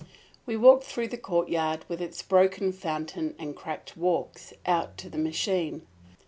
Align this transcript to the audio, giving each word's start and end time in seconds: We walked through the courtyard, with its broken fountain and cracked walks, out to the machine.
We 0.47 0.57
walked 0.57 0.85
through 0.85 1.09
the 1.09 1.17
courtyard, 1.17 1.85
with 1.87 2.01
its 2.01 2.23
broken 2.23 2.71
fountain 2.71 3.35
and 3.37 3.55
cracked 3.55 3.95
walks, 3.95 4.51
out 4.65 4.97
to 4.97 5.11
the 5.11 5.19
machine. 5.19 5.85